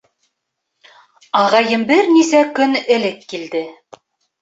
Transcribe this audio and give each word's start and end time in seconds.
Ағайым 1.43 1.85
бер 1.93 2.11
нисә 2.17 2.43
көн 2.59 2.77
элек 2.99 3.25
килде. 3.35 3.67